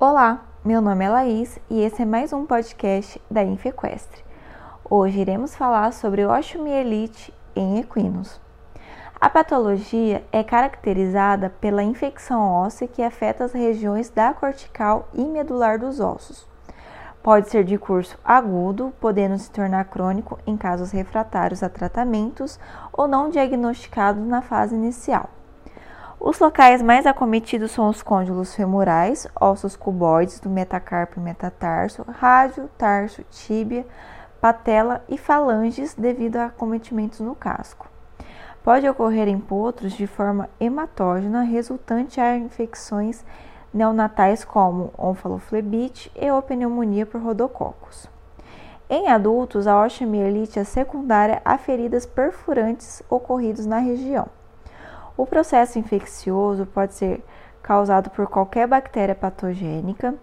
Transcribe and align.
Olá, 0.00 0.44
meu 0.64 0.80
nome 0.80 1.04
é 1.04 1.08
Laís 1.08 1.58
e 1.68 1.80
esse 1.80 2.02
é 2.02 2.04
mais 2.04 2.32
um 2.32 2.46
podcast 2.46 3.20
da 3.28 3.42
Infequestre. 3.42 4.24
Hoje 4.88 5.18
iremos 5.18 5.56
falar 5.56 5.92
sobre 5.92 6.24
osteomielite 6.24 7.34
em 7.56 7.80
equinos. 7.80 8.40
A 9.20 9.28
patologia 9.28 10.24
é 10.30 10.44
caracterizada 10.44 11.50
pela 11.50 11.82
infecção 11.82 12.40
óssea 12.40 12.86
que 12.86 13.02
afeta 13.02 13.42
as 13.42 13.52
regiões 13.52 14.08
da 14.08 14.32
cortical 14.32 15.08
e 15.12 15.24
medular 15.24 15.80
dos 15.80 15.98
ossos. 15.98 16.46
Pode 17.20 17.50
ser 17.50 17.64
de 17.64 17.76
curso 17.76 18.16
agudo, 18.24 18.94
podendo 19.00 19.36
se 19.36 19.50
tornar 19.50 19.86
crônico 19.86 20.38
em 20.46 20.56
casos 20.56 20.92
refratários 20.92 21.60
a 21.60 21.68
tratamentos 21.68 22.56
ou 22.92 23.08
não 23.08 23.30
diagnosticados 23.30 24.24
na 24.24 24.42
fase 24.42 24.76
inicial. 24.76 25.28
Os 26.20 26.40
locais 26.40 26.82
mais 26.82 27.06
acometidos 27.06 27.70
são 27.70 27.88
os 27.88 28.02
côndilos 28.02 28.52
femorais, 28.52 29.28
ossos 29.40 29.76
cuboides 29.76 30.40
do 30.40 30.50
metacarpo 30.50 31.20
e 31.20 31.22
metatarso, 31.22 32.04
rádio, 32.08 32.68
tarso, 32.76 33.22
tíbia, 33.30 33.86
patela 34.40 35.04
e 35.08 35.16
falanges 35.16 35.94
devido 35.94 36.36
a 36.36 36.46
acometimentos 36.46 37.20
no 37.20 37.36
casco. 37.36 37.88
Pode 38.64 38.88
ocorrer 38.88 39.28
em 39.28 39.38
potros 39.38 39.92
de 39.92 40.08
forma 40.08 40.50
hematógena 40.58 41.42
resultante 41.42 42.20
a 42.20 42.36
infecções 42.36 43.24
neonatais 43.72 44.44
como 44.44 44.92
onfaloflebite 44.98 46.10
e 46.16 46.28
ou 46.32 46.42
pneumonia 46.42 47.06
por 47.06 47.22
rodococos. 47.22 48.08
Em 48.90 49.06
adultos, 49.06 49.68
a 49.68 49.84
osteomielite 49.84 50.58
é 50.58 50.64
secundária 50.64 51.40
a 51.44 51.56
feridas 51.56 52.04
perfurantes 52.04 53.04
ocorridos 53.08 53.66
na 53.66 53.78
região. 53.78 54.37
O 55.18 55.26
processo 55.26 55.80
infeccioso 55.80 56.64
pode 56.64 56.94
ser 56.94 57.24
causado 57.60 58.08
por 58.08 58.28
qualquer 58.28 58.68
bactéria 58.68 59.16
patogênica, 59.16 60.14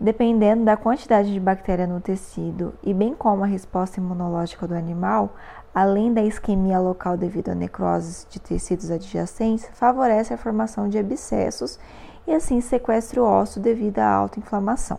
dependendo 0.00 0.64
da 0.64 0.76
quantidade 0.76 1.32
de 1.32 1.38
bactéria 1.38 1.86
no 1.86 2.00
tecido 2.00 2.74
e 2.82 2.92
bem 2.92 3.14
como 3.14 3.44
a 3.44 3.46
resposta 3.46 4.00
imunológica 4.00 4.66
do 4.66 4.74
animal, 4.74 5.36
além 5.72 6.12
da 6.12 6.24
isquemia 6.24 6.80
local 6.80 7.16
devido 7.16 7.50
a 7.50 7.54
necroses 7.54 8.26
de 8.28 8.40
tecidos 8.40 8.90
adjacentes, 8.90 9.70
favorece 9.74 10.34
a 10.34 10.36
formação 10.36 10.88
de 10.88 10.98
abscessos 10.98 11.78
e 12.26 12.34
assim 12.34 12.60
sequestro 12.60 13.22
ósseo 13.22 13.62
devido 13.62 14.00
à 14.00 14.08
alta 14.08 14.40
inflamação. 14.40 14.98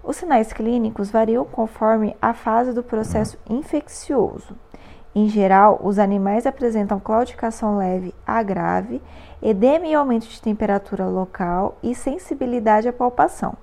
Os 0.00 0.14
sinais 0.14 0.52
clínicos 0.52 1.10
variam 1.10 1.44
conforme 1.44 2.16
a 2.22 2.32
fase 2.32 2.72
do 2.72 2.84
processo 2.84 3.36
infeccioso. 3.50 4.54
Em 5.14 5.28
geral, 5.28 5.80
os 5.84 6.00
animais 6.00 6.44
apresentam 6.44 6.98
claudicação 6.98 7.76
leve 7.76 8.12
a 8.26 8.42
grave, 8.42 9.00
edema 9.40 9.86
e 9.86 9.94
aumento 9.94 10.26
de 10.26 10.42
temperatura 10.42 11.06
local 11.06 11.78
e 11.80 11.94
sensibilidade 11.94 12.88
à 12.88 12.92
palpação. 12.92 13.54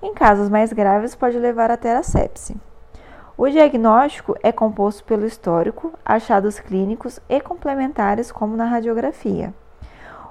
Em 0.00 0.14
casos 0.14 0.48
mais 0.48 0.72
graves, 0.72 1.16
pode 1.16 1.36
levar 1.36 1.68
até 1.72 1.96
a 1.96 2.02
sepse. 2.04 2.56
O 3.36 3.48
diagnóstico 3.48 4.36
é 4.40 4.52
composto 4.52 5.02
pelo 5.02 5.26
histórico, 5.26 5.92
achados 6.04 6.60
clínicos 6.60 7.18
e 7.28 7.40
complementares, 7.40 8.30
como 8.30 8.56
na 8.56 8.64
radiografia. 8.64 9.52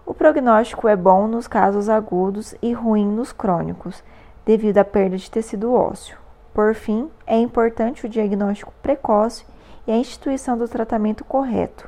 O 0.05 0.13
prognóstico 0.13 0.87
é 0.87 0.95
bom 0.95 1.27
nos 1.27 1.45
casos 1.45 1.89
agudos 1.89 2.55
e 2.61 2.71
ruim 2.71 3.05
nos 3.05 3.33
crônicos, 3.33 4.01
devido 4.45 4.77
à 4.77 4.85
perda 4.85 5.17
de 5.17 5.29
tecido 5.29 5.73
ósseo. 5.73 6.17
Por 6.53 6.73
fim, 6.73 7.09
é 7.25 7.37
importante 7.37 8.05
o 8.05 8.09
diagnóstico 8.09 8.73
precoce 8.81 9.45
e 9.87 9.91
a 9.91 9.97
instituição 9.97 10.57
do 10.57 10.67
tratamento 10.67 11.23
correto, 11.23 11.87